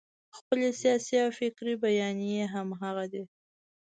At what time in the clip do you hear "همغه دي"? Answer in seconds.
2.53-3.23